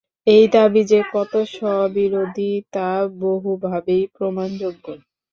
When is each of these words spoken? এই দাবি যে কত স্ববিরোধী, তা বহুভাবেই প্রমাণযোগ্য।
এই 0.27 0.45
দাবি 0.53 0.81
যে 0.85 0.99
কত 1.13 1.33
স্ববিরোধী, 1.51 2.51
তা 2.73 2.89
বহুভাবেই 3.19 4.03
প্রমাণযোগ্য। 4.15 4.85